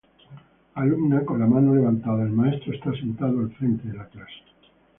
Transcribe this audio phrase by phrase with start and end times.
[0.73, 4.33] Alumna con la mano levantada; el maestro está sentado al frente de la clase